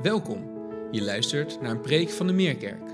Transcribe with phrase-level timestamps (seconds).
[0.00, 0.50] Welkom.
[0.90, 2.88] Je luistert naar een preek van de Meerkerk.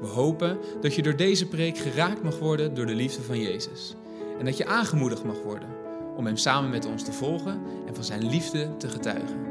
[0.00, 3.94] We hopen dat je door deze preek geraakt mag worden door de liefde van Jezus.
[4.38, 5.68] En dat je aangemoedigd mag worden
[6.16, 9.44] om Hem samen met ons te volgen en van Zijn liefde te getuigen.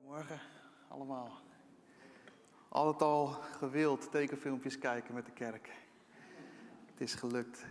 [0.00, 0.40] Goedemorgen
[0.88, 1.30] allemaal.
[2.68, 3.26] Altijd al
[3.58, 5.70] gewild tekenfilmpjes kijken met de kerk.
[6.94, 7.64] Het is gelukt.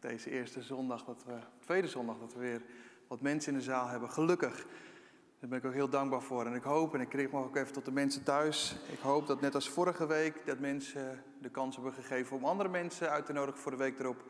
[0.00, 2.62] Deze eerste zondag, dat we, tweede zondag, dat we weer
[3.08, 4.10] wat mensen in de zaal hebben.
[4.10, 4.66] Gelukkig.
[5.40, 6.46] Daar ben ik ook heel dankbaar voor.
[6.46, 8.76] En ik hoop, en ik kreeg nog ook even tot de mensen thuis.
[8.92, 12.68] Ik hoop dat net als vorige week, dat mensen de kans hebben gegeven om andere
[12.68, 14.24] mensen uit te nodigen voor de week erop.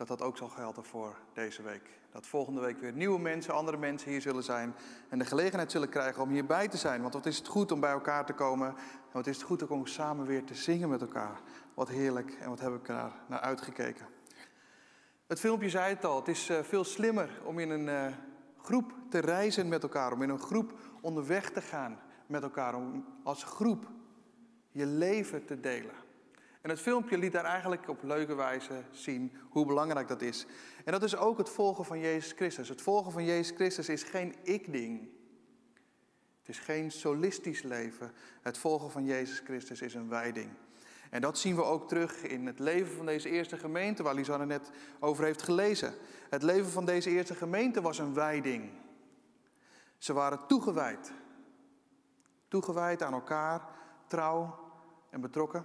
[0.00, 1.90] Dat dat ook zal gelden voor deze week.
[2.12, 4.74] Dat volgende week weer nieuwe mensen, andere mensen hier zullen zijn.
[5.08, 7.02] En de gelegenheid zullen krijgen om hierbij te zijn.
[7.02, 8.68] Want wat is het goed om bij elkaar te komen.
[8.68, 11.40] En wat is het goed om samen weer te zingen met elkaar.
[11.74, 14.06] Wat heerlijk en wat heb ik er naar uitgekeken.
[15.26, 18.12] Het filmpje zei het al, het is eh, veel slimmer om in een eh,
[18.62, 20.12] groep te reizen met elkaar.
[20.12, 22.74] Om in een groep onderweg te gaan met elkaar.
[22.74, 23.86] Om als groep
[24.70, 26.08] je leven te delen.
[26.60, 30.46] En het filmpje liet daar eigenlijk op leuke wijze zien hoe belangrijk dat is.
[30.84, 32.68] En dat is ook het volgen van Jezus Christus.
[32.68, 35.08] Het volgen van Jezus Christus is geen ik-ding.
[36.38, 38.12] Het is geen solistisch leven.
[38.42, 40.50] Het volgen van Jezus Christus is een wijding.
[41.10, 44.46] En dat zien we ook terug in het leven van deze eerste gemeente, waar Lisanne
[44.46, 45.94] net over heeft gelezen.
[46.30, 48.70] Het leven van deze eerste gemeente was een wijding.
[49.98, 51.12] Ze waren toegewijd.
[52.48, 53.62] Toegewijd aan elkaar,
[54.06, 54.58] trouw
[55.10, 55.64] en betrokken.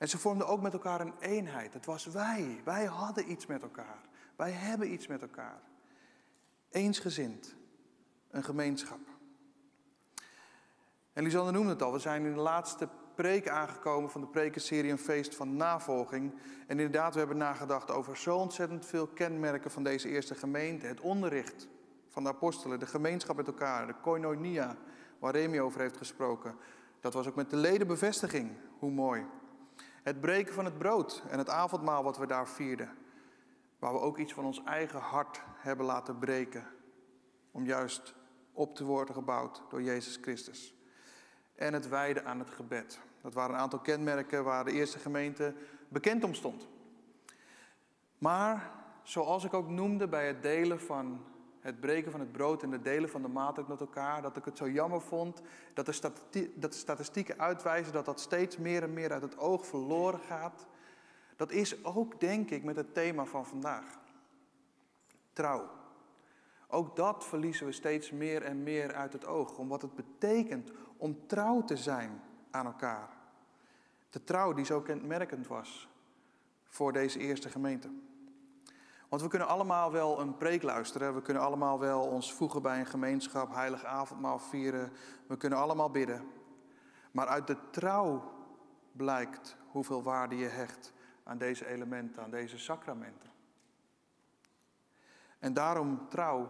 [0.00, 1.72] En ze vormden ook met elkaar een eenheid.
[1.72, 2.60] Het was wij.
[2.64, 3.98] Wij hadden iets met elkaar.
[4.36, 5.60] Wij hebben iets met elkaar.
[6.70, 7.54] Eensgezind.
[8.30, 8.98] Een gemeenschap.
[11.12, 11.92] En Lisanne noemde het al.
[11.92, 16.32] We zijn in de laatste preek aangekomen van de prekenserie Een feest van navolging.
[16.66, 20.86] En inderdaad, we hebben nagedacht over zo ontzettend veel kenmerken van deze eerste gemeente.
[20.86, 21.68] Het onderricht
[22.08, 24.76] van de apostelen, de gemeenschap met elkaar, de koinonia,
[25.18, 26.56] waar Remy over heeft gesproken.
[27.00, 28.50] Dat was ook met de ledenbevestiging.
[28.78, 29.26] Hoe mooi.
[30.02, 32.96] Het breken van het brood en het avondmaal wat we daar vierden.
[33.78, 36.66] Waar we ook iets van ons eigen hart hebben laten breken.
[37.50, 38.14] Om juist
[38.52, 40.74] op te worden gebouwd door Jezus Christus.
[41.54, 43.00] En het wijden aan het gebed.
[43.22, 45.54] Dat waren een aantal kenmerken waar de eerste gemeente
[45.88, 46.68] bekend om stond.
[48.18, 48.70] Maar
[49.02, 51.24] zoals ik ook noemde bij het delen van
[51.60, 54.44] het breken van het brood en het delen van de maaltijd met elkaar, dat ik
[54.44, 55.42] het zo jammer vond
[55.74, 59.66] dat de, dat de statistieken uitwijzen dat dat steeds meer en meer uit het oog
[59.66, 60.66] verloren gaat.
[61.36, 63.98] Dat is ook, denk ik, met het thema van vandaag.
[65.32, 65.70] Trouw.
[66.68, 70.70] Ook dat verliezen we steeds meer en meer uit het oog, om wat het betekent
[70.96, 73.08] om trouw te zijn aan elkaar.
[74.10, 75.88] De trouw die zo kenmerkend was
[76.64, 77.88] voor deze eerste gemeente.
[79.10, 81.14] Want we kunnen allemaal wel een preek luisteren.
[81.14, 84.92] We kunnen allemaal wel ons voegen bij een gemeenschap, heilig avondmaal vieren.
[85.26, 86.28] We kunnen allemaal bidden.
[87.10, 88.32] Maar uit de trouw
[88.92, 93.30] blijkt hoeveel waarde je hecht aan deze elementen, aan deze sacramenten.
[95.38, 96.48] En daarom trouw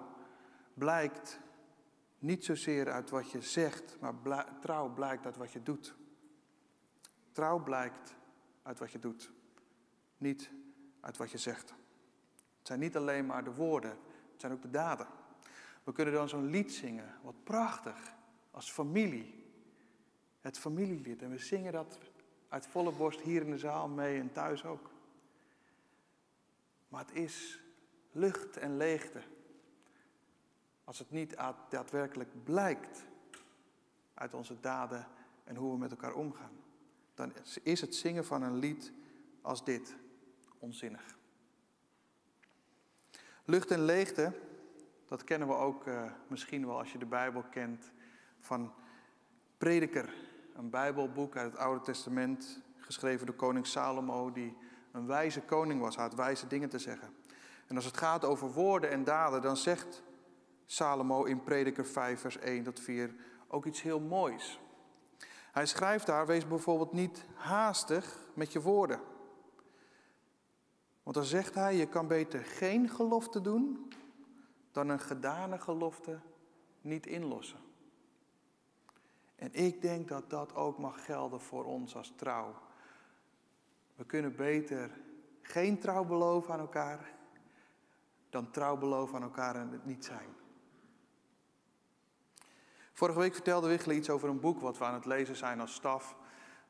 [0.75, 1.41] blijkt
[2.19, 4.15] niet zozeer uit wat je zegt, maar
[4.61, 5.95] trouw blijkt uit wat je doet.
[7.33, 8.17] Trouw blijkt
[8.63, 9.31] uit wat je doet,
[10.17, 10.51] niet
[11.01, 11.75] uit wat je zegt.
[12.71, 13.91] Zijn niet alleen maar de woorden,
[14.33, 15.07] het zijn ook de daden.
[15.85, 18.15] We kunnen dan zo'n lied zingen, wat prachtig,
[18.51, 19.45] als familie.
[20.41, 21.23] Het familielied.
[21.23, 21.99] En we zingen dat
[22.49, 24.91] uit volle borst hier in de zaal mee en thuis ook.
[26.89, 27.61] Maar het is
[28.13, 29.23] lucht en leegte.
[30.85, 31.37] Als het niet
[31.69, 33.05] daadwerkelijk blijkt
[34.15, 35.07] uit onze daden
[35.45, 36.57] en hoe we met elkaar omgaan.
[37.15, 37.33] Dan
[37.63, 38.93] is het zingen van een lied
[39.43, 39.97] als dit
[40.59, 41.19] onzinnig.
[43.51, 44.33] Lucht en leegte,
[45.07, 47.93] dat kennen we ook uh, misschien wel als je de Bijbel kent
[48.41, 48.73] van
[49.59, 50.15] Prediker.
[50.55, 54.57] Een Bijbelboek uit het Oude Testament, geschreven door koning Salomo, die
[54.93, 55.97] een wijze koning was.
[55.97, 57.15] Had wijze dingen te zeggen.
[57.67, 60.03] En als het gaat over woorden en daden, dan zegt
[60.67, 63.15] Salomo in Prediker 5, vers 1 tot 4
[63.49, 64.61] ook iets heel moois.
[65.53, 69.01] Hij schrijft daar, wees bijvoorbeeld niet haastig met je woorden.
[71.11, 73.93] Want dan zegt hij, je kan beter geen gelofte doen
[74.73, 76.21] dan een gedane gelofte
[76.81, 77.59] niet inlossen.
[79.37, 82.55] En ik denk dat dat ook mag gelden voor ons als trouw.
[83.95, 84.91] We kunnen beter
[85.43, 87.13] geen trouw beloven aan elkaar
[88.29, 90.29] dan trouw beloven aan elkaar en het niet zijn.
[92.93, 95.75] Vorige week vertelde Wichelen iets over een boek wat we aan het lezen zijn als
[95.75, 96.17] staf.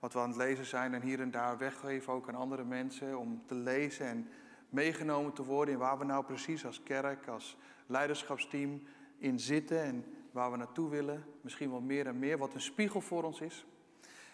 [0.00, 3.18] Wat we aan het lezen zijn en hier en daar weggeven ook aan andere mensen
[3.18, 4.28] om te lezen en
[4.68, 7.56] meegenomen te worden in waar we nou precies als kerk, als
[7.86, 8.82] leiderschapsteam
[9.18, 11.24] in zitten en waar we naartoe willen.
[11.40, 13.66] Misschien wel meer en meer, wat een spiegel voor ons is.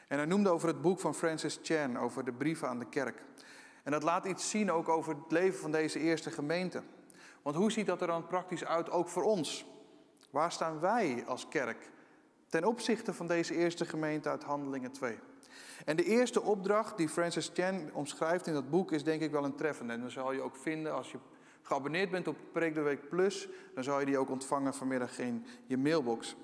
[0.08, 3.22] En hij noemde over het boek van Francis Chan, over de brieven aan de kerk.
[3.82, 6.82] En dat laat iets zien ook over het leven van deze eerste gemeente.
[7.42, 9.66] Want hoe ziet dat er dan praktisch uit, ook voor ons?
[10.30, 11.90] Waar staan wij als kerk
[12.48, 15.18] ten opzichte van deze eerste gemeente uit Handelingen 2?
[15.84, 19.44] En de eerste opdracht die Francis Chan omschrijft in dat boek is denk ik wel
[19.44, 19.92] een treffende.
[19.92, 21.18] En dan zal je ook vinden als je
[21.62, 25.46] geabonneerd bent op Preek de Week Plus, dan zal je die ook ontvangen vanmiddag in
[25.66, 26.36] je mailbox.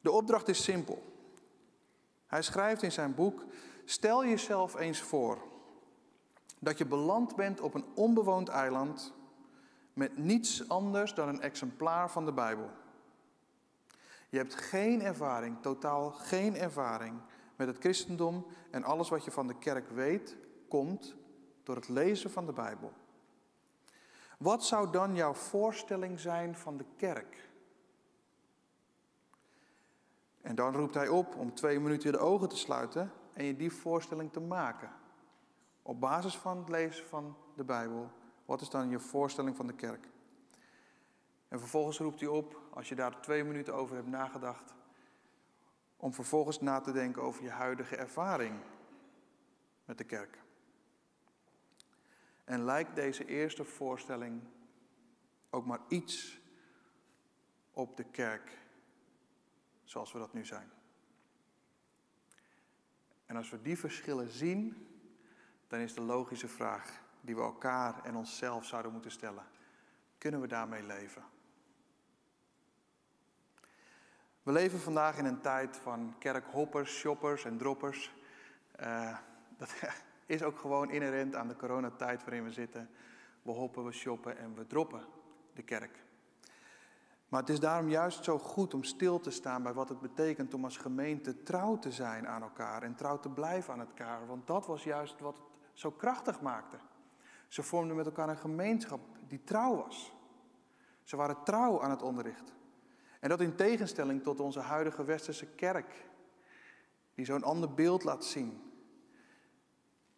[0.00, 1.02] De opdracht is simpel.
[2.26, 3.44] Hij schrijft in zijn boek:
[3.84, 5.38] Stel jezelf eens voor
[6.58, 9.12] dat je beland bent op een onbewoond eiland
[9.92, 12.70] met niets anders dan een exemplaar van de Bijbel.
[14.28, 17.20] Je hebt geen ervaring, totaal geen ervaring
[17.60, 20.36] met het christendom en alles wat je van de kerk weet,
[20.68, 21.16] komt
[21.62, 22.92] door het lezen van de Bijbel.
[24.38, 27.48] Wat zou dan jouw voorstelling zijn van de kerk?
[30.40, 33.72] En dan roept hij op om twee minuten de ogen te sluiten en je die
[33.72, 34.90] voorstelling te maken.
[35.82, 38.10] Op basis van het lezen van de Bijbel,
[38.44, 40.08] wat is dan je voorstelling van de kerk?
[41.48, 44.74] En vervolgens roept hij op, als je daar twee minuten over hebt nagedacht,
[46.00, 48.60] om vervolgens na te denken over je huidige ervaring
[49.84, 50.38] met de kerk.
[52.44, 54.42] En lijkt deze eerste voorstelling
[55.50, 56.40] ook maar iets
[57.72, 58.58] op de kerk
[59.84, 60.70] zoals we dat nu zijn.
[63.26, 64.88] En als we die verschillen zien,
[65.66, 69.46] dan is de logische vraag die we elkaar en onszelf zouden moeten stellen:
[70.18, 71.24] kunnen we daarmee leven?
[74.42, 78.14] We leven vandaag in een tijd van kerkhoppers, shoppers en droppers.
[78.80, 79.16] Uh,
[79.56, 79.74] dat
[80.26, 82.90] is ook gewoon inherent aan de coronatijd waarin we zitten.
[83.42, 85.04] We hoppen, we shoppen en we droppen
[85.54, 86.04] de kerk.
[87.28, 90.54] Maar het is daarom juist zo goed om stil te staan bij wat het betekent
[90.54, 94.26] om als gemeente trouw te zijn aan elkaar en trouw te blijven aan elkaar.
[94.26, 96.76] Want dat was juist wat het zo krachtig maakte.
[97.48, 100.12] Ze vormden met elkaar een gemeenschap die trouw was.
[101.02, 102.52] Ze waren trouw aan het onderricht.
[103.20, 106.08] En dat in tegenstelling tot onze huidige westerse kerk,
[107.14, 108.62] die zo'n ander beeld laat zien.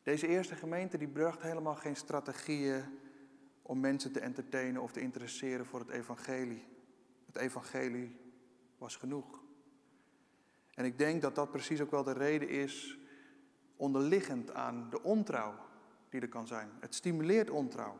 [0.02, 2.84] Deze eerste gemeente die bracht helemaal geen strategieën
[3.62, 6.64] om mensen te entertainen of te interesseren voor het evangelie.
[7.26, 8.20] Het evangelie
[8.78, 9.42] was genoeg.
[10.74, 12.98] En ik denk dat dat precies ook wel de reden is
[13.76, 15.54] onderliggend aan de ontrouw
[16.08, 16.70] die er kan zijn.
[16.80, 17.96] Het stimuleert ontrouw.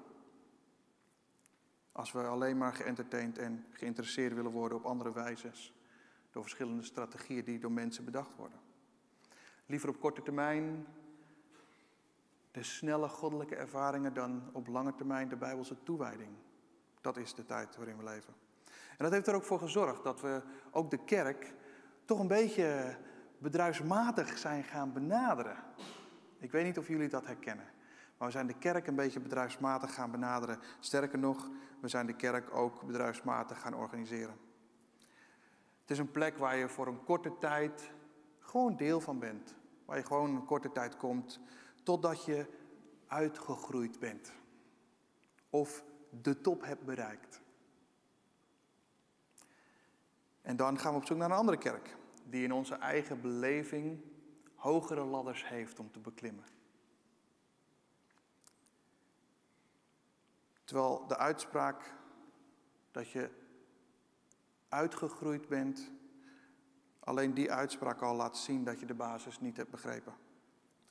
[1.93, 5.75] Als we alleen maar geëntertained en geïnteresseerd willen worden op andere wijzes.
[6.31, 8.59] Door verschillende strategieën die door mensen bedacht worden.
[9.67, 10.87] Liever op korte termijn
[12.50, 16.31] de snelle goddelijke ervaringen dan op lange termijn de Bijbelse toewijding.
[17.00, 18.35] Dat is de tijd waarin we leven.
[18.91, 21.55] En dat heeft er ook voor gezorgd dat we ook de kerk
[22.05, 22.97] toch een beetje
[23.39, 25.56] bedrijfsmatig zijn gaan benaderen.
[26.39, 27.71] Ik weet niet of jullie dat herkennen.
[28.22, 30.58] Maar we zijn de kerk een beetje bedrijfsmatig gaan benaderen.
[30.80, 31.48] Sterker nog,
[31.80, 34.36] we zijn de kerk ook bedrijfsmatig gaan organiseren.
[35.80, 37.90] Het is een plek waar je voor een korte tijd
[38.38, 39.54] gewoon deel van bent.
[39.84, 41.40] Waar je gewoon een korte tijd komt
[41.82, 42.46] totdat je
[43.06, 44.32] uitgegroeid bent.
[45.50, 45.84] Of
[46.22, 47.41] de top hebt bereikt.
[50.43, 54.00] En dan gaan we op zoek naar een andere kerk, die in onze eigen beleving
[54.55, 56.44] hogere ladders heeft om te beklimmen.
[60.72, 61.94] Terwijl de uitspraak
[62.91, 63.31] dat je
[64.69, 65.91] uitgegroeid bent,
[67.00, 70.14] alleen die uitspraak al laat zien dat je de basis niet hebt begrepen.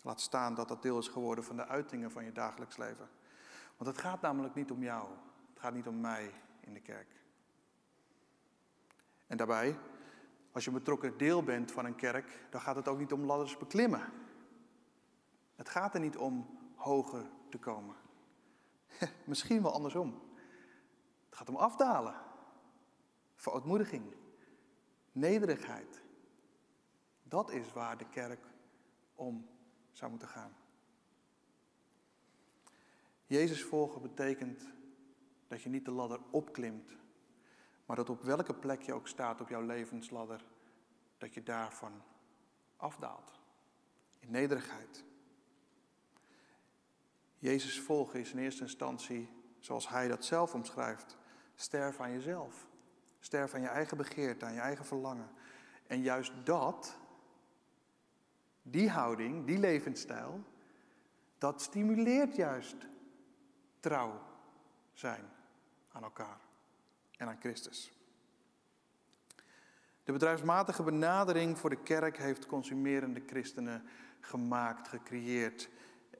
[0.01, 3.09] Laat staan dat dat deel is geworden van de uitingen van je dagelijks leven.
[3.77, 5.09] Want het gaat namelijk niet om jou,
[5.49, 7.15] het gaat niet om mij in de kerk.
[9.27, 9.77] En daarbij,
[10.51, 13.57] als je betrokken deel bent van een kerk, dan gaat het ook niet om ladders
[13.57, 14.01] beklimmen.
[15.55, 18.00] Het gaat er niet om hoger te komen.
[19.25, 20.21] Misschien wel andersom.
[21.25, 22.15] Het gaat om afdalen,
[23.35, 24.15] verootmoediging,
[25.11, 26.01] nederigheid.
[27.23, 28.45] Dat is waar de kerk
[29.15, 29.49] om
[29.91, 30.55] zou moeten gaan.
[33.25, 34.73] Jezus volgen betekent
[35.47, 36.95] dat je niet de ladder opklimt,
[37.85, 40.45] maar dat op welke plek je ook staat op jouw levensladder,
[41.17, 42.01] dat je daarvan
[42.75, 43.39] afdaalt.
[44.19, 45.03] In nederigheid.
[47.41, 49.29] Jezus volgen is in eerste instantie,
[49.59, 51.17] zoals hij dat zelf omschrijft,
[51.55, 52.67] sterf aan jezelf.
[53.19, 55.29] Sterf aan je eigen begeerte, aan je eigen verlangen.
[55.87, 56.97] En juist dat
[58.61, 60.43] Die houding, die levensstijl,
[61.37, 62.75] dat stimuleert juist
[63.79, 64.21] trouw
[64.93, 65.25] zijn
[65.91, 66.39] aan elkaar
[67.17, 67.91] en aan Christus.
[70.03, 73.83] De bedrijfsmatige benadering voor de kerk heeft consumerende christenen
[74.19, 75.69] gemaakt, gecreëerd.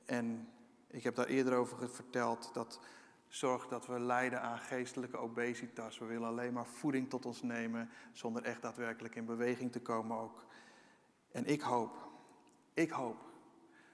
[0.06, 0.50] En
[0.92, 2.80] ik heb daar eerder over verteld dat
[3.28, 5.98] zorgt dat we lijden aan geestelijke obesitas.
[5.98, 10.18] We willen alleen maar voeding tot ons nemen zonder echt daadwerkelijk in beweging te komen
[10.18, 10.46] ook.
[11.32, 12.10] En ik hoop,
[12.74, 13.18] ik hoop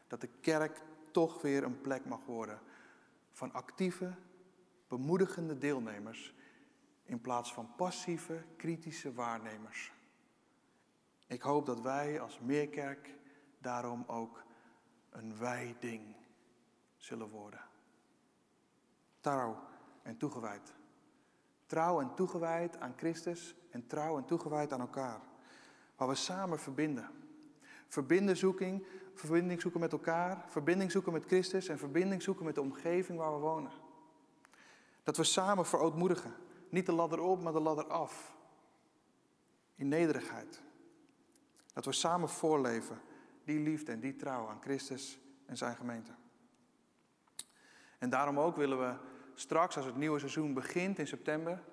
[0.07, 2.59] dat de kerk toch weer een plek mag worden
[3.31, 4.13] van actieve,
[4.87, 6.35] bemoedigende deelnemers
[7.03, 9.93] in plaats van passieve, kritische waarnemers.
[11.27, 13.15] Ik hoop dat wij als Meerkerk
[13.59, 14.43] daarom ook
[15.09, 16.16] een wij-ding
[16.97, 17.61] zullen worden.
[19.19, 19.57] Trouw
[20.01, 20.73] en toegewijd.
[21.65, 25.21] Trouw en toegewijd aan Christus en trouw en toegewijd aan elkaar.
[25.95, 27.09] Waar we samen verbinden.
[27.87, 32.61] Verbinden zoeking, verbinding zoeken met elkaar, verbinding zoeken met Christus en verbinding zoeken met de
[32.61, 33.71] omgeving waar we wonen.
[35.03, 36.33] Dat we samen verootmoedigen.
[36.69, 38.35] Niet de ladder op, maar de ladder af.
[39.75, 40.61] In nederigheid.
[41.73, 43.01] Dat we samen voorleven
[43.43, 46.11] die liefde en die trouw aan Christus en zijn gemeente.
[47.97, 48.95] En daarom ook willen we
[49.33, 51.63] straks, als het nieuwe seizoen begint in september,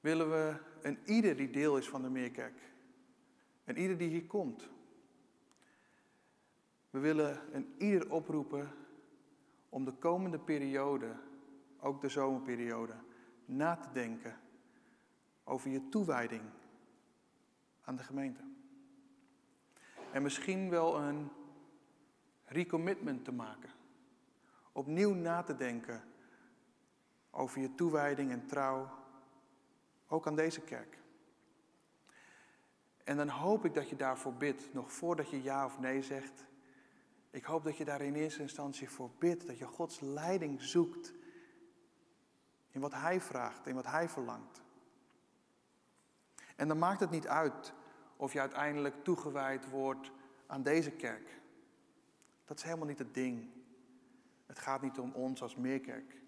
[0.00, 2.72] willen we een ieder die deel is van de Meerkerk,
[3.64, 4.68] en ieder die hier komt,
[6.90, 8.70] we willen een ieder oproepen
[9.68, 11.16] om de komende periode,
[11.80, 12.94] ook de zomerperiode,
[13.44, 14.40] na te denken
[15.44, 16.42] over je toewijding
[17.80, 18.40] aan de gemeente.
[20.12, 21.28] En misschien wel een
[22.44, 23.70] recommitment te maken.
[24.80, 26.02] Opnieuw na te denken
[27.30, 28.90] over je toewijding en trouw,
[30.08, 30.98] ook aan deze kerk.
[33.04, 36.46] En dan hoop ik dat je daarvoor bidt, nog voordat je ja of nee zegt.
[37.30, 41.12] Ik hoop dat je daar in eerste instantie voor bidt, dat je Gods leiding zoekt
[42.70, 44.62] in wat Hij vraagt, in wat Hij verlangt.
[46.56, 47.72] En dan maakt het niet uit
[48.16, 50.10] of je uiteindelijk toegewijd wordt
[50.46, 51.40] aan deze kerk.
[52.44, 53.58] Dat is helemaal niet het ding.
[54.50, 56.22] Het gaat niet om ons als meerkerk.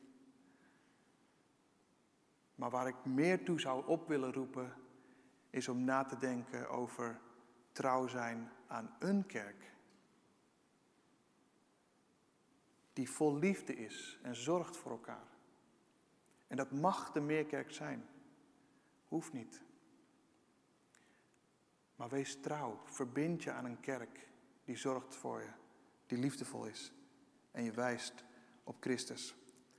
[2.54, 4.74] Maar waar ik meer toe zou op willen roepen,
[5.50, 7.20] is om na te denken over
[7.72, 9.72] trouw zijn aan een kerk.
[12.92, 15.28] Die vol liefde is en zorgt voor elkaar.
[16.46, 18.08] En dat mag de meerkerk zijn.
[19.08, 19.62] Hoeft niet.
[21.96, 22.80] Maar wees trouw.
[22.84, 24.28] Verbind je aan een kerk
[24.64, 25.52] die zorgt voor je,
[26.06, 26.92] die liefdevol is.
[27.52, 28.24] En je wijst
[28.64, 29.36] op Christus.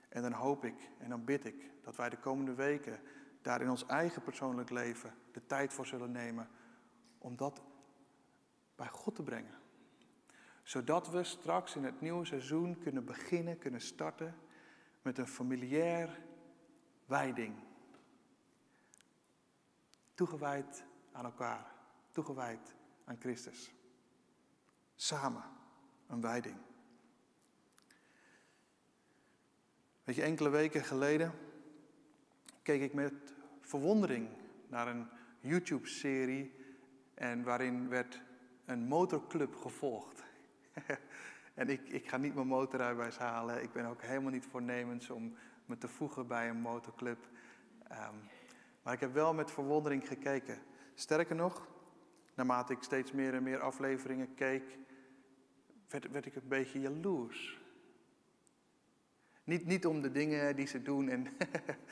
[0.09, 2.99] En dan hoop ik en dan bid ik dat wij de komende weken
[3.41, 6.49] daar in ons eigen persoonlijk leven de tijd voor zullen nemen
[7.17, 7.61] om dat
[8.75, 9.61] bij God te brengen.
[10.63, 14.35] Zodat we straks in het nieuwe seizoen kunnen beginnen, kunnen starten
[15.01, 16.21] met een familiair
[17.05, 17.55] wijding.
[20.13, 21.73] Toegewijd aan elkaar
[22.11, 22.75] toegewijd
[23.05, 23.73] aan Christus.
[24.95, 25.43] Samen
[26.07, 26.57] een wijding.
[30.03, 31.31] Weet je, enkele weken geleden
[32.61, 33.13] keek ik met
[33.61, 34.29] verwondering
[34.67, 35.07] naar een
[35.39, 36.55] YouTube-serie
[37.13, 38.21] en waarin werd
[38.65, 40.23] een motorclub gevolgd.
[41.53, 43.63] en ik, ik ga niet mijn motorrijbewijs halen.
[43.63, 47.29] Ik ben ook helemaal niet voornemens om me te voegen bij een motorclub.
[47.91, 48.29] Um,
[48.83, 50.57] maar ik heb wel met verwondering gekeken.
[50.93, 51.67] Sterker nog,
[52.35, 54.77] naarmate ik steeds meer en meer afleveringen keek,
[55.89, 57.61] werd, werd ik een beetje jaloers.
[59.43, 61.27] Niet, niet om de dingen die ze doen en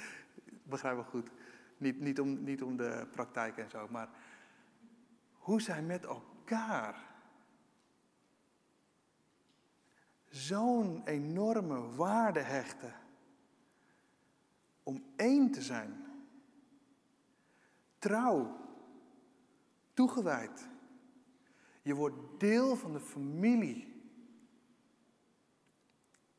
[0.64, 1.30] begrijp wel goed.
[1.78, 4.10] Niet, niet, om, niet om de praktijk en zo, maar
[5.32, 7.10] hoe zij met elkaar
[10.30, 12.94] zo'n enorme waarde hechten
[14.84, 16.06] om één te zijn.
[18.00, 18.58] Trouw
[19.94, 20.70] toegewijd.
[21.82, 24.01] Je wordt deel van de familie.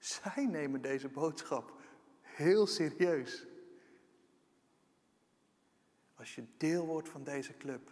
[0.02, 1.80] Zij nemen deze boodschap
[2.20, 3.46] heel serieus.
[6.14, 7.90] Als je deel wordt van deze club,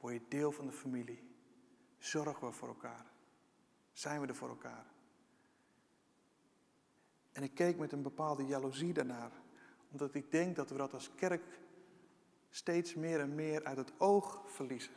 [0.00, 1.34] word je deel van de familie.
[1.98, 3.06] Zorgen we voor elkaar.
[3.92, 4.86] Zijn we er voor elkaar.
[7.32, 9.32] En ik keek met een bepaalde jaloezie daarnaar,
[9.90, 11.60] omdat ik denk dat we dat als kerk
[12.50, 14.94] steeds meer en meer uit het oog verliezen.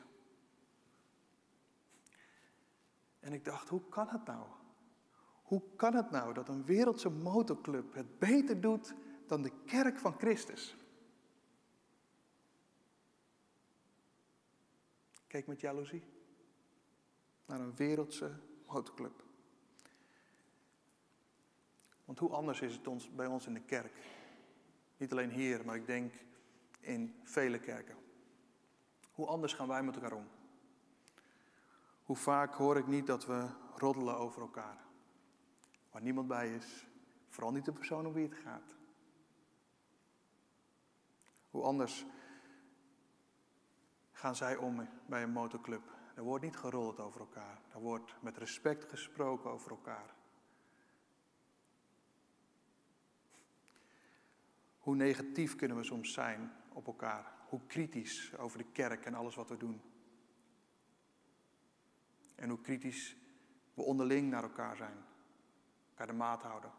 [3.19, 4.58] En ik dacht, hoe kan het nou?
[5.49, 8.93] Hoe kan het nou dat een wereldse motorclub het beter doet
[9.27, 10.75] dan de kerk van Christus?
[15.27, 16.03] Kijk met jaloezie.
[17.45, 19.23] naar een wereldse motorclub.
[22.05, 23.93] Want hoe anders is het ons, bij ons in de kerk?
[24.97, 26.13] Niet alleen hier, maar ik denk
[26.79, 27.95] in vele kerken.
[29.11, 30.27] Hoe anders gaan wij met elkaar om?
[32.03, 34.87] Hoe vaak hoor ik niet dat we roddelen over elkaar?
[35.91, 36.87] Waar niemand bij is,
[37.29, 38.75] vooral niet de persoon om wie het gaat.
[41.49, 42.05] Hoe anders
[44.11, 45.97] gaan zij om bij een motorclub?
[46.15, 47.61] Er wordt niet geroddeld over elkaar.
[47.73, 50.15] Er wordt met respect gesproken over elkaar.
[54.79, 57.33] Hoe negatief kunnen we soms zijn op elkaar?
[57.47, 59.81] Hoe kritisch over de kerk en alles wat we doen?
[62.35, 63.15] En hoe kritisch
[63.73, 64.97] we onderling naar elkaar zijn,
[65.99, 66.71] elkaar de maat houden.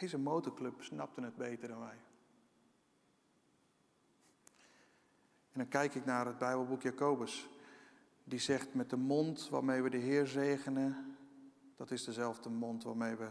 [0.00, 1.98] Deze motorclub snapte het beter dan wij.
[5.52, 7.48] En dan kijk ik naar het Bijbelboek Jacobus.
[8.24, 11.16] Die zegt met de mond waarmee we de Heer zegenen,
[11.76, 13.30] dat is dezelfde mond waarmee we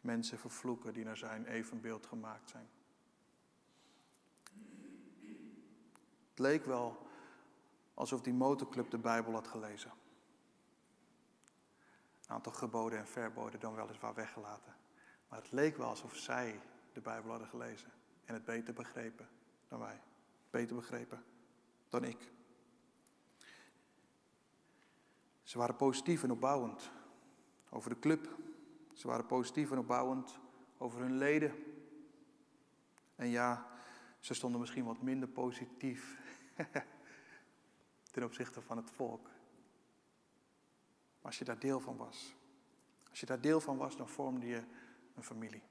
[0.00, 2.68] mensen vervloeken die naar zijn evenbeeld gemaakt zijn.
[6.30, 7.06] Het leek wel
[7.94, 9.92] alsof die motorclub de Bijbel had gelezen.
[12.26, 14.74] Een aantal geboden en verboden dan weliswaar weggelaten.
[15.28, 16.60] Maar het leek wel alsof zij
[16.92, 17.92] de Bijbel hadden gelezen
[18.24, 19.28] en het beter begrepen
[19.68, 20.00] dan wij.
[20.50, 21.24] Beter begrepen
[21.88, 22.32] dan ik.
[25.42, 26.90] Ze waren positief en opbouwend
[27.68, 28.36] over de club.
[28.92, 30.38] Ze waren positief en opbouwend
[30.78, 31.54] over hun leden.
[33.16, 33.66] En ja,
[34.20, 36.20] ze stonden misschien wat minder positief
[38.12, 39.28] ten opzichte van het volk.
[41.26, 42.36] Als je daar deel van was,
[43.10, 44.62] als je daar deel van was, dan vormde je
[45.14, 45.62] een familie.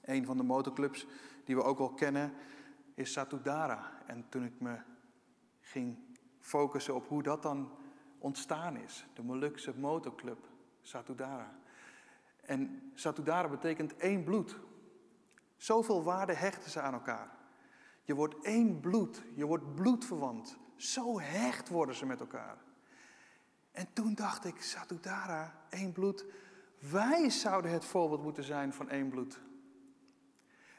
[0.00, 1.06] Een van de motorclubs
[1.44, 2.32] die we ook wel kennen
[2.94, 4.02] is Satudara.
[4.06, 4.78] En toen ik me
[5.60, 5.98] ging
[6.40, 7.70] focussen op hoe dat dan
[8.18, 10.48] ontstaan is, de Molukse motorclub
[10.82, 11.58] Satudara.
[12.40, 14.58] En Satudara betekent één bloed.
[15.56, 17.36] Zoveel waarde hechten ze aan elkaar.
[18.02, 20.56] Je wordt één bloed, je wordt bloedverwant.
[20.76, 22.64] Zo hecht worden ze met elkaar.
[23.76, 26.24] En toen dacht ik, Satudara, één bloed.
[26.90, 29.40] Wij zouden het voorbeeld moeten zijn van één bloed.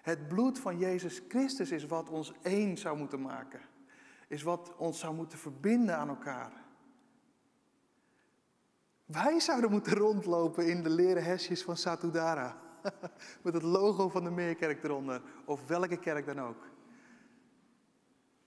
[0.01, 3.61] Het bloed van Jezus Christus is wat ons één zou moeten maken.
[4.27, 6.51] Is wat ons zou moeten verbinden aan elkaar.
[9.05, 12.57] Wij zouden moeten rondlopen in de leren hesjes van Satudara.
[13.43, 15.21] Met het logo van de Meerkerk eronder.
[15.45, 16.67] Of welke kerk dan ook.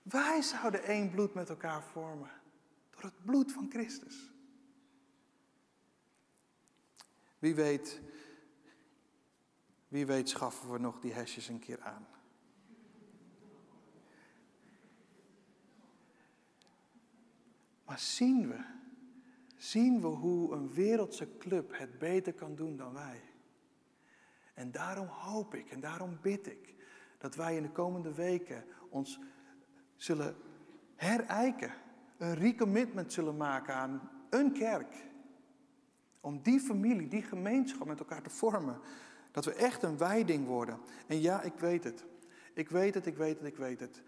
[0.01, 2.31] Wij zouden één bloed met elkaar vormen.
[2.89, 4.30] Door het bloed van Christus.
[7.41, 8.01] Wie weet,
[9.87, 12.07] wie weet schaffen we nog die hesjes een keer aan.
[17.85, 18.63] Maar zien we,
[19.57, 23.21] zien we hoe een wereldse club het beter kan doen dan wij.
[24.53, 26.75] En daarom hoop ik en daarom bid ik
[27.17, 29.19] dat wij in de komende weken ons
[29.95, 30.35] zullen
[30.95, 31.73] herijken,
[32.17, 35.09] een recommitment zullen maken aan een kerk.
[36.21, 38.79] Om die familie, die gemeenschap met elkaar te vormen.
[39.31, 40.79] Dat we echt een wijding worden.
[41.07, 42.05] En ja, ik weet het.
[42.53, 44.01] Ik weet het, ik weet het, ik weet het.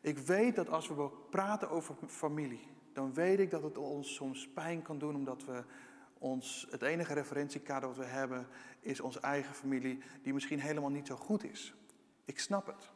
[0.00, 4.48] Ik weet dat als we praten over familie, dan weet ik dat het ons soms
[4.48, 5.64] pijn kan doen omdat we
[6.18, 8.46] ons, het enige referentiekader wat we hebben
[8.80, 11.74] is onze eigen familie, die misschien helemaal niet zo goed is.
[12.24, 12.90] Ik snap het.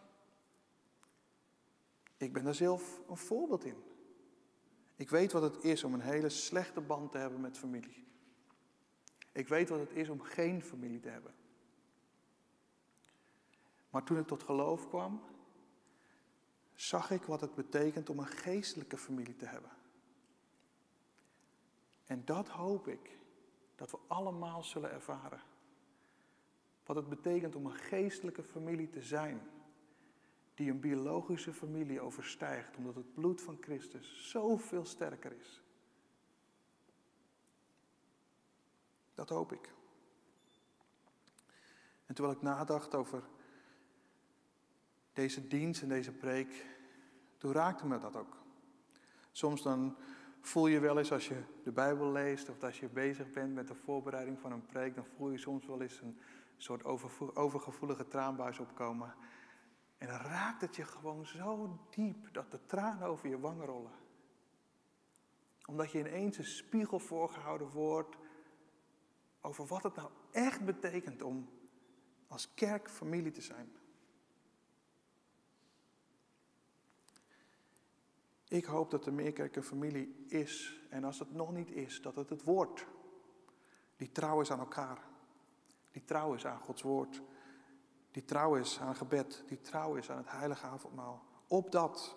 [2.16, 3.76] Ik ben daar zelf een voorbeeld in.
[4.96, 8.06] Ik weet wat het is om een hele slechte band te hebben met familie.
[9.32, 11.34] Ik weet wat het is om geen familie te hebben.
[13.90, 15.22] Maar toen ik tot geloof kwam,
[16.74, 19.70] zag ik wat het betekent om een geestelijke familie te hebben.
[22.04, 23.18] En dat hoop ik
[23.74, 25.40] dat we allemaal zullen ervaren.
[26.84, 29.40] Wat het betekent om een geestelijke familie te zijn,
[30.54, 35.62] die een biologische familie overstijgt, omdat het bloed van Christus zoveel sterker is.
[39.20, 39.72] Dat hoop ik.
[42.06, 43.22] En terwijl ik nadacht over
[45.12, 46.66] deze dienst en deze preek,
[47.38, 48.37] toen raakte me dat ook.
[49.30, 49.96] Soms dan
[50.40, 53.68] voel je wel eens als je de Bijbel leest of als je bezig bent met
[53.68, 56.20] de voorbereiding van een preek, dan voel je soms wel eens een
[56.56, 56.85] soort
[57.35, 59.14] overgevoelige traanbuis opkomen.
[59.98, 63.94] En dan raakt het je gewoon zo diep dat de tranen over je wangen rollen.
[65.66, 68.16] Omdat je ineens een spiegel voorgehouden wordt
[69.40, 71.48] over wat het nou echt betekent om
[72.26, 73.72] als kerk familie te zijn.
[78.50, 80.81] Ik hoop dat de Meerkerk een familie is.
[80.88, 82.87] En als het nog niet is, dat het het woord.
[83.96, 84.98] Die trouw is aan elkaar.
[85.92, 87.22] Die trouw is aan Gods woord.
[88.11, 89.44] Die trouw is aan gebed.
[89.46, 91.24] Die trouw is aan het heilige avondmaal.
[91.46, 92.16] Opdat,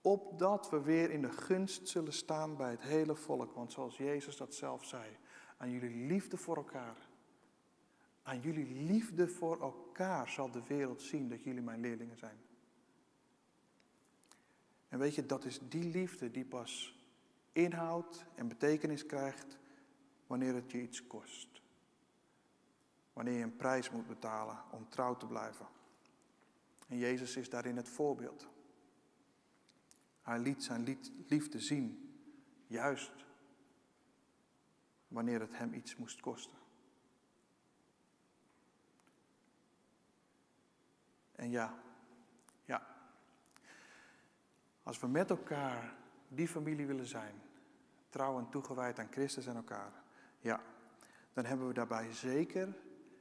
[0.00, 3.54] opdat we weer in de gunst zullen staan bij het hele volk.
[3.54, 5.16] Want zoals Jezus dat zelf zei,
[5.58, 6.96] aan jullie liefde voor elkaar.
[8.22, 12.38] Aan jullie liefde voor elkaar zal de wereld zien dat jullie mijn leerlingen zijn.
[14.88, 16.98] En weet je, dat is die liefde die pas
[17.52, 19.58] inhoud en betekenis krijgt
[20.26, 21.62] wanneer het je iets kost.
[23.12, 25.66] Wanneer je een prijs moet betalen om trouw te blijven.
[26.88, 28.48] En Jezus is daarin het voorbeeld.
[30.22, 32.14] Hij liet zijn liefde zien,
[32.66, 33.26] juist
[35.08, 36.58] wanneer het hem iets moest kosten.
[41.32, 41.74] En ja,
[42.64, 42.86] ja,
[44.82, 45.94] als we met elkaar
[46.28, 47.42] die familie willen zijn,
[48.08, 49.92] trouw en toegewijd aan Christus en elkaar,
[50.40, 50.60] ja,
[51.32, 52.76] dan hebben we daarbij zeker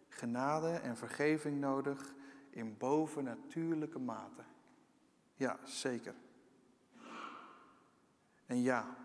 [0.09, 2.13] genade en vergeving nodig
[2.49, 4.43] in bovennatuurlijke mate.
[5.35, 6.15] Ja, zeker.
[8.45, 8.95] En ja,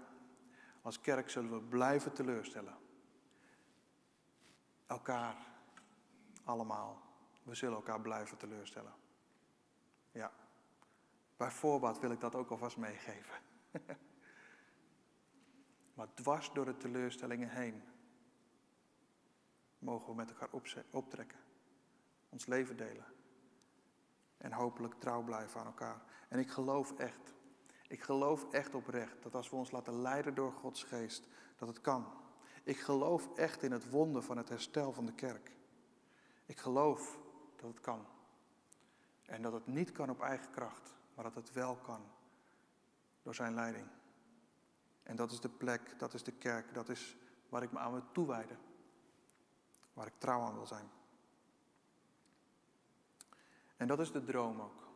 [0.83, 2.77] als kerk zullen we blijven teleurstellen.
[4.87, 5.37] Elkaar,
[6.45, 7.03] allemaal.
[7.43, 8.93] We zullen elkaar blijven teleurstellen.
[10.13, 10.33] Ja.
[11.37, 13.35] Bij voorbaat wil ik dat ook alvast meegeven.
[15.95, 17.83] maar dwars door de teleurstellingen heen
[19.79, 20.51] mogen we met elkaar
[20.91, 21.39] optrekken.
[22.29, 23.07] Ons leven delen.
[24.37, 26.03] En hopelijk trouw blijven aan elkaar.
[26.29, 27.35] En ik geloof echt,
[27.93, 31.81] ik geloof echt oprecht dat als we ons laten leiden door Gods geest, dat het
[31.81, 32.07] kan.
[32.63, 35.57] Ik geloof echt in het wonder van het herstel van de kerk.
[36.47, 37.19] Ik geloof
[37.57, 38.07] dat het kan.
[39.25, 42.01] En dat het niet kan op eigen kracht, maar dat het wel kan
[43.23, 43.87] door zijn leiding.
[45.03, 47.17] En dat is de plek, dat is de kerk, dat is
[47.49, 48.59] waar ik me aan wil toewijden.
[49.93, 50.91] Waar ik trouw aan wil zijn.
[53.77, 54.92] En dat is de droom ook.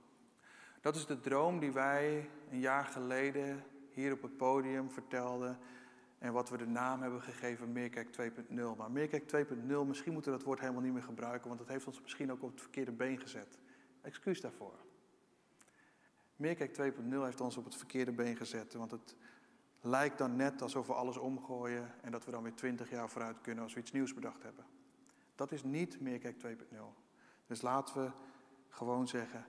[0.87, 5.59] Dat is de droom die wij een jaar geleden hier op het podium vertelden.
[6.18, 8.09] En wat we de naam hebben gegeven, Meerkerk
[8.49, 8.77] 2.0.
[8.77, 11.87] Maar Meerkerk 2.0, misschien moeten we dat woord helemaal niet meer gebruiken, want dat heeft
[11.87, 13.59] ons misschien ook op het verkeerde been gezet.
[14.01, 14.75] Excuus daarvoor.
[16.37, 19.16] Meerkerk 2.0 heeft ons op het verkeerde been gezet, want het
[19.81, 23.40] lijkt dan net alsof we alles omgooien en dat we dan weer 20 jaar vooruit
[23.40, 24.64] kunnen als we iets nieuws bedacht hebben.
[25.35, 26.77] Dat is niet Meerkerk 2.0.
[27.46, 28.11] Dus laten we
[28.68, 29.46] gewoon zeggen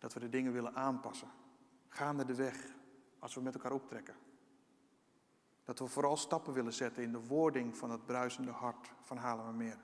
[0.00, 1.28] dat we de dingen willen aanpassen.
[1.88, 2.56] Gaande de weg,
[3.18, 4.14] als we met elkaar optrekken.
[5.64, 9.78] Dat we vooral stappen willen zetten in de wording van het bruisende hart van Halemermeer.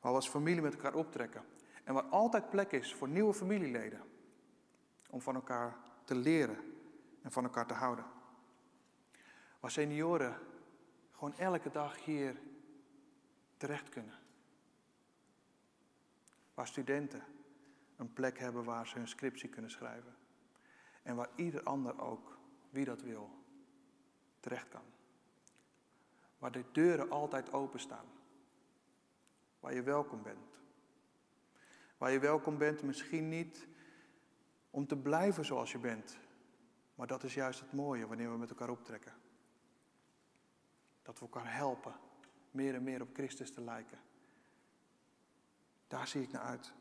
[0.00, 1.44] Waar we als familie met elkaar optrekken.
[1.84, 4.00] En waar altijd plek is voor nieuwe familieleden.
[5.10, 6.58] Om van elkaar te leren
[7.22, 8.04] en van elkaar te houden.
[9.60, 10.38] Waar senioren
[11.12, 12.40] gewoon elke dag hier
[13.56, 14.14] terecht kunnen.
[16.54, 17.22] Waar studenten
[17.96, 20.16] een plek hebben waar ze hun scriptie kunnen schrijven.
[21.02, 22.38] En waar ieder ander ook,
[22.70, 23.30] wie dat wil,
[24.40, 24.84] terecht kan.
[26.38, 28.06] Waar de deuren altijd openstaan.
[29.60, 30.58] Waar je welkom bent.
[31.98, 33.68] Waar je welkom bent misschien niet
[34.70, 36.18] om te blijven zoals je bent.
[36.94, 39.12] Maar dat is juist het mooie wanneer we met elkaar optrekken.
[41.02, 41.94] Dat we elkaar helpen
[42.50, 43.98] meer en meer op Christus te lijken.
[45.86, 46.74] Daar zie ik naar uit.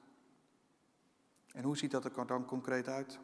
[1.55, 3.19] En hoe ziet dat er dan concreet uit?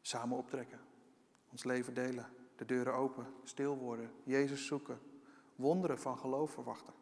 [0.00, 0.80] Samen optrekken,
[1.50, 5.00] ons leven delen, de deuren open, stil worden, Jezus zoeken,
[5.56, 6.94] wonderen van geloof verwachten.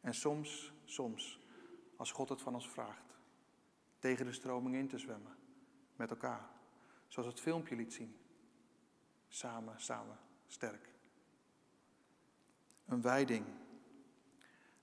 [0.00, 1.40] En soms, soms,
[1.96, 3.14] als God het van ons vraagt,
[3.98, 5.36] tegen de stroming in te zwemmen,
[5.96, 6.48] met elkaar,
[7.08, 8.16] zoals het filmpje liet zien.
[9.28, 10.88] Samen, samen, sterk.
[12.86, 13.46] Een wijding.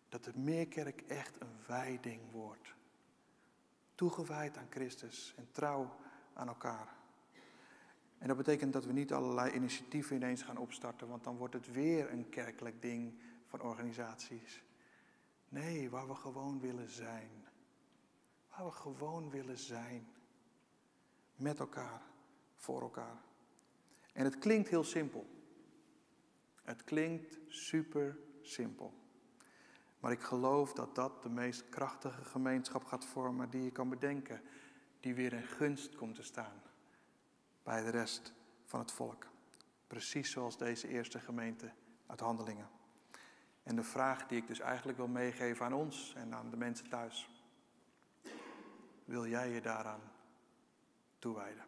[0.10, 2.80] Dat de Meerkerk echt een wijding wordt
[4.02, 5.96] toegewijd aan Christus en trouw
[6.34, 6.96] aan elkaar.
[8.18, 11.72] En dat betekent dat we niet allerlei initiatieven ineens gaan opstarten, want dan wordt het
[11.72, 14.64] weer een kerkelijk ding van organisaties.
[15.50, 17.30] Nee, waar we gewoon willen zijn.
[18.50, 20.08] Waar we gewoon willen zijn.
[21.36, 22.02] Met elkaar,
[22.56, 23.22] voor elkaar.
[24.14, 25.26] En het klinkt heel simpel.
[26.64, 29.01] Het klinkt super simpel.
[30.02, 34.42] Maar ik geloof dat dat de meest krachtige gemeenschap gaat vormen die je kan bedenken.
[35.00, 36.62] Die weer in gunst komt te staan
[37.64, 38.34] bij de rest
[38.66, 39.26] van het volk.
[39.88, 41.72] Precies zoals deze eerste gemeente
[42.08, 42.70] uit Handelingen.
[43.64, 46.90] En de vraag die ik dus eigenlijk wil meegeven aan ons en aan de mensen
[46.90, 47.30] thuis.
[49.06, 50.02] Wil jij je daaraan
[51.20, 51.66] toewijden?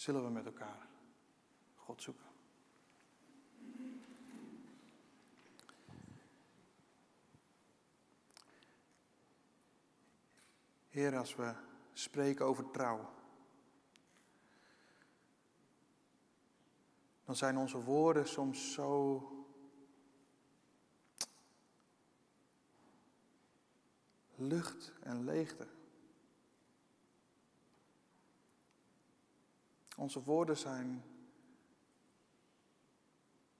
[0.00, 0.86] zullen we met elkaar
[1.74, 2.27] God zoeken.
[10.98, 11.54] Heer, als we
[11.92, 13.10] spreken over trouw,
[17.24, 19.22] dan zijn onze woorden soms zo
[24.34, 25.68] lucht en leegte.
[29.96, 31.04] Onze woorden zijn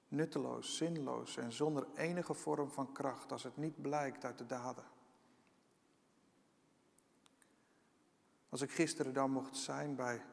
[0.07, 4.98] nutteloos, zinloos en zonder enige vorm van kracht als het niet blijkt uit de daden.
[8.49, 10.25] Als ik gisteren dan mocht zijn bij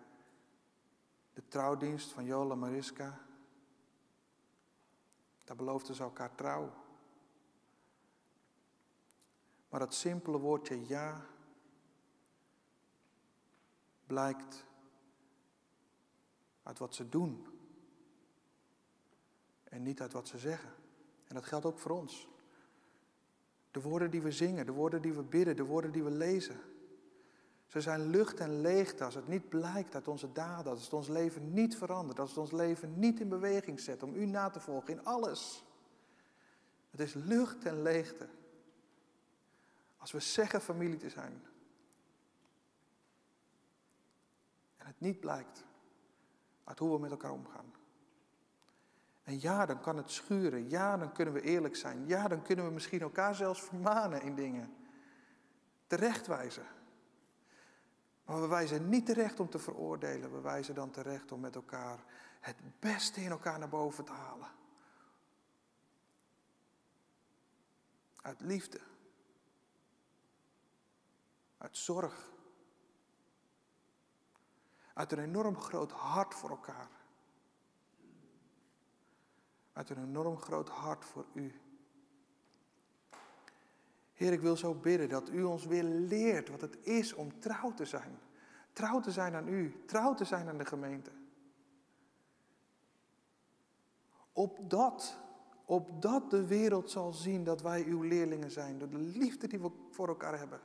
[1.32, 3.20] de trouwdienst van Jola Mariska,
[5.44, 6.72] daar beloofden ze elkaar trouw.
[9.68, 11.26] Maar dat simpele woordje ja
[14.06, 14.64] blijkt
[16.62, 17.46] uit wat ze doen
[19.64, 20.74] en niet uit wat ze zeggen.
[21.26, 22.28] En dat geldt ook voor ons.
[23.70, 26.60] De woorden die we zingen, de woorden die we bidden, de woorden die we lezen.
[27.66, 31.08] Ze zijn lucht en leegte als het niet blijkt uit onze daden, als het ons
[31.08, 34.60] leven niet verandert, als het ons leven niet in beweging zet om u na te
[34.60, 35.64] volgen in alles.
[36.90, 38.28] Het is lucht en leegte.
[39.96, 41.42] Als we zeggen familie te zijn
[44.76, 45.64] en het niet blijkt
[46.64, 47.72] uit hoe we met elkaar omgaan.
[49.22, 50.70] En ja, dan kan het schuren.
[50.70, 52.06] Ja, dan kunnen we eerlijk zijn.
[52.06, 54.74] Ja, dan kunnen we misschien elkaar zelfs vermanen in dingen.
[55.86, 56.66] Terechtwijzen.
[58.26, 60.32] Maar we wijzen niet terecht om te veroordelen.
[60.32, 62.04] We wijzen dan terecht om met elkaar
[62.40, 64.48] het beste in elkaar naar boven te halen.
[68.22, 68.80] Uit liefde.
[71.58, 72.30] Uit zorg.
[74.94, 76.90] Uit een enorm groot hart voor elkaar.
[79.72, 81.60] Uit een enorm groot hart voor u.
[84.16, 87.74] Heer, ik wil zo bidden dat u ons weer leert wat het is om trouw
[87.74, 88.18] te zijn.
[88.72, 91.10] Trouw te zijn aan u, trouw te zijn aan de gemeente.
[94.32, 95.18] Opdat,
[95.64, 99.70] opdat de wereld zal zien dat wij uw leerlingen zijn, door de liefde die we
[99.90, 100.60] voor elkaar hebben.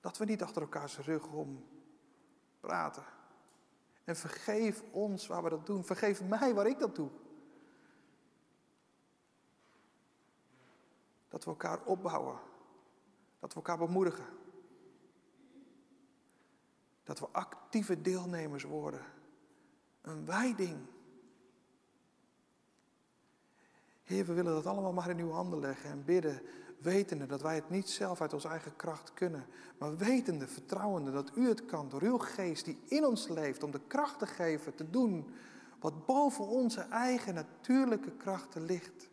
[0.00, 1.64] Dat we niet achter elkaars rug om
[2.60, 3.04] praten.
[4.04, 5.84] En vergeef ons waar we dat doen.
[5.84, 7.10] Vergeef mij waar ik dat doe.
[11.42, 12.38] Dat we elkaar opbouwen.
[13.38, 14.24] Dat we elkaar bemoedigen.
[17.02, 19.04] Dat we actieve deelnemers worden.
[20.00, 20.78] Een wijding.
[24.02, 26.42] Heer, we willen dat allemaal maar in uw handen leggen en bidden,
[26.78, 29.46] wetende dat wij het niet zelf uit onze eigen kracht kunnen,
[29.78, 33.70] maar wetende, vertrouwende dat u het kan door uw geest die in ons leeft om
[33.70, 35.34] de kracht te geven, te doen
[35.80, 39.10] wat boven onze eigen natuurlijke krachten ligt.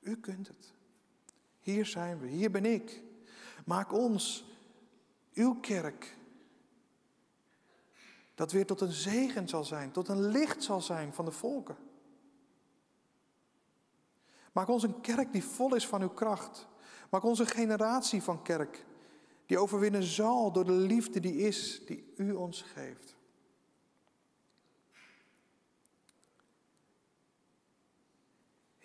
[0.00, 0.72] U kunt het.
[1.60, 3.02] Hier zijn we, hier ben ik.
[3.64, 4.44] Maak ons,
[5.34, 6.16] uw kerk,
[8.34, 11.76] dat weer tot een zegen zal zijn, tot een licht zal zijn van de volken.
[14.52, 16.66] Maak ons een kerk die vol is van uw kracht.
[17.10, 18.86] Maak ons een generatie van kerk
[19.48, 23.16] die overwinnen zal door de liefde die is, die u ons geeft.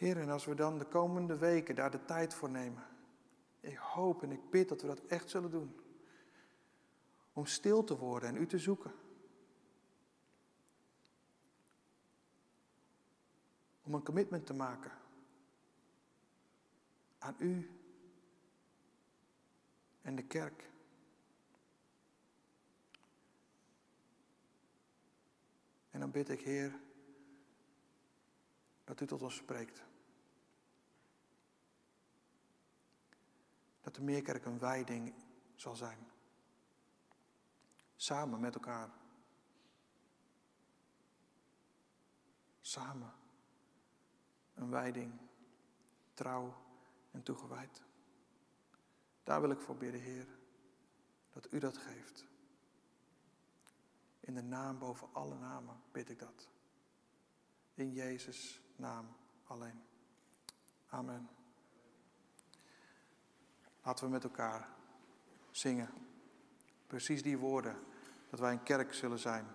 [0.04, 2.84] Heer, en als we dan de komende weken daar de tijd voor nemen,
[3.60, 5.80] ik hoop en ik bid dat we dat echt zullen doen.
[7.34, 8.92] Om stil te worden en u te zoeken.
[13.84, 14.92] Om een commitment te maken
[17.18, 17.72] aan u
[20.02, 20.70] en de kerk.
[25.90, 26.80] En dan bid ik, Heer,
[28.84, 29.92] dat u tot ons spreekt.
[33.84, 35.14] Dat de Meerkerk een wijding
[35.56, 36.08] zal zijn.
[37.96, 38.90] Samen met elkaar.
[42.62, 43.14] Samen.
[44.54, 45.20] Een wijding.
[46.14, 46.54] Trouw
[47.12, 47.82] en toegewijd.
[49.24, 50.28] Daar wil ik voor bidden, Heer,
[51.32, 52.26] dat u dat geeft.
[54.20, 56.50] In de naam boven alle namen bid ik dat.
[57.74, 59.82] In Jezus' naam alleen.
[60.88, 61.30] Amen.
[63.84, 64.68] Laten we met elkaar
[65.52, 65.90] zingen.
[66.88, 67.76] Precies die woorden.
[68.30, 69.46] Dat wij een kerk zullen zijn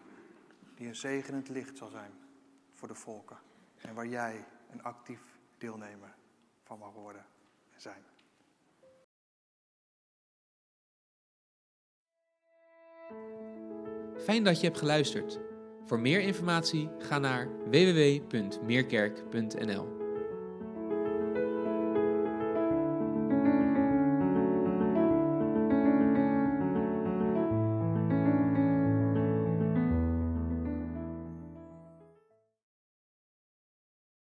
[0.75, 2.12] die een zegenend licht zal zijn
[2.73, 3.38] voor de volken.
[3.77, 5.21] En waar jij een actief
[5.59, 6.14] deelnemer
[6.62, 7.27] van mag worden
[7.77, 8.03] zijn.
[14.25, 15.38] Fijn dat je hebt geluisterd.
[15.85, 19.98] Voor meer informatie ga naar www.meerkerk.nl.